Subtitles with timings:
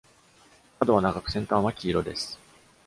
[0.79, 2.39] 角は長く、先端は黄色です。